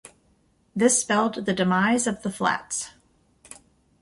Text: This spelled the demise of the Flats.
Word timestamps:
This 0.75 0.99
spelled 0.99 1.35
the 1.45 1.53
demise 1.53 2.07
of 2.07 2.23
the 2.23 2.31
Flats. 2.31 2.89